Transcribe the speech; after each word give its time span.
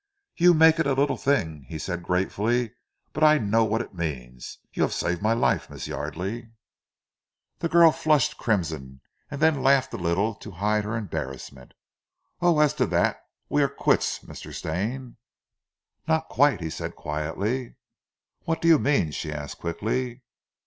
"You 0.35 0.55
make 0.55 0.79
it 0.79 0.87
a 0.87 0.93
little 0.95 1.15
thing," 1.15 1.65
he 1.69 1.77
said 1.77 2.01
gratefully, 2.01 2.73
"but 3.13 3.23
I 3.23 3.37
know 3.37 3.63
what 3.63 3.81
it 3.83 3.93
means. 3.93 4.57
You 4.73 4.81
have 4.81 4.93
saved 4.95 5.21
my 5.21 5.33
life, 5.33 5.69
Miss 5.69 5.87
Yardely." 5.87 6.49
The 7.59 7.69
girl 7.69 7.91
flushed 7.91 8.35
crimson, 8.39 9.01
and 9.29 9.39
then 9.39 9.61
laughed 9.61 9.93
a 9.93 9.97
little 9.97 10.33
to 10.33 10.49
hide 10.53 10.85
her 10.85 10.97
embarrassment. 10.97 11.75
"Oh, 12.41 12.57
as 12.61 12.73
to 12.81 12.87
that 12.87 13.17
we 13.47 13.61
are 13.61 13.69
quits, 13.69 14.21
Mr. 14.25 14.51
Stane." 14.51 15.17
"Not 16.07 16.29
quite," 16.29 16.61
he 16.61 16.71
said 16.71 16.95
quietly. 16.95 17.75
"What 18.45 18.59
do 18.59 18.67
you 18.67 18.79
mean?" 18.79 19.11
she 19.11 19.31
asked 19.31 19.59
quickly. 19.59 20.23